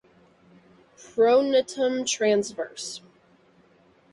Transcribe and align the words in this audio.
Pronotum 0.97 2.05
transverse. 2.07 3.01